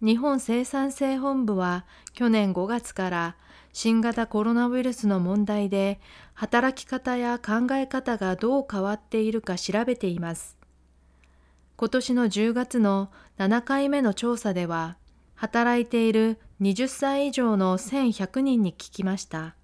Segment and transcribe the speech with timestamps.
[0.00, 3.36] 日本生産性本部は去年5月から
[3.72, 6.00] 新型コロナウイルスの問題で
[6.34, 10.56] 働き方や考え方がどう変わっているか調べています。
[11.76, 14.96] 今年の10月の7回目の調査では、
[15.36, 19.54] 働いている20歳以上の1100人に聞きました。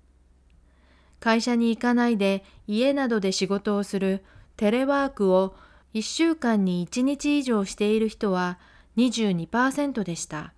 [1.18, 4.22] 会社に行かないで家などで仕事をする
[4.56, 5.56] テレワークを
[5.94, 8.58] 1週間に1日以上している人は
[8.96, 10.52] 22%でした。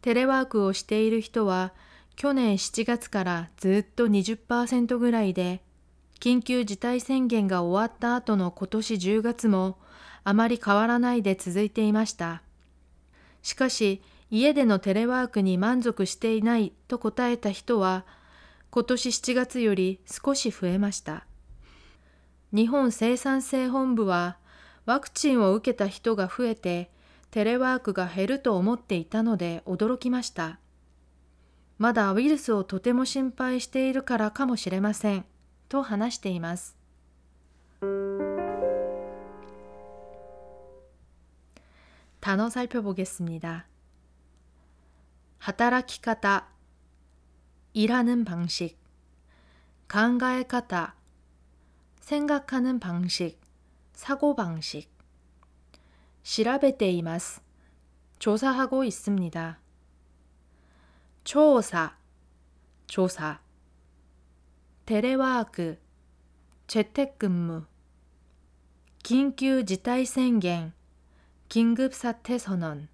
[0.00, 1.72] テレワークをしている人は
[2.16, 5.62] 去年7月からずっと20%ぐらいで、
[6.20, 9.78] 緊急事態宣言が終わった後の今年10月も
[10.24, 12.42] あまり変わらないで続いていました。
[13.42, 18.06] しかし、家でのテレワークに満足していないと答えた人は、
[18.70, 21.26] 今年7月より少し増えました。
[22.52, 24.38] 日本生産性本部は、
[24.85, 26.89] ワクチンを受けた人が増えて、
[27.31, 30.59] テレワークが減ると思っていたので驚きました。
[31.77, 35.25] まだウイルスをとても心配しているからかもしれません、
[35.69, 36.75] と話しています。
[42.19, 43.67] 단어살펴보겠습니다
[45.39, 46.47] 働き方
[47.73, 48.75] 일하는방식
[49.87, 50.95] 考え方
[52.01, 53.37] 생각하는방식
[53.92, 54.90] 사고방식.
[56.22, 57.40] 시라베테이마스
[58.18, 59.60] 조사하고 있습니다.
[61.24, 61.96] 조사
[62.86, 63.40] 조사.
[64.86, 65.80] 테레와크
[66.66, 67.66] 재택근무.
[69.02, 70.72] 긴급지타이생겐
[71.48, 72.88] 긴급사태 선언.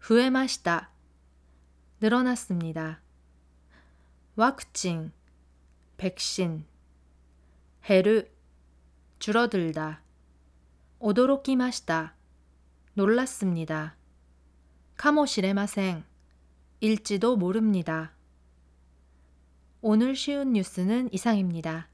[0.00, 0.90] 후에마시다.
[2.00, 3.00] 늘어났습니다.
[4.36, 5.12] 와쿠친
[5.96, 6.64] 백신.
[7.88, 8.37] 헤르
[9.18, 10.02] 줄어들다.
[11.00, 12.14] 오도로키마시다.
[12.94, 13.96] 놀랐습니다.
[14.96, 16.02] 카모시레마생,
[16.80, 18.12] 일지도 모릅니다.
[19.80, 21.88] 오늘 쉬운 뉴스는 이상입니다.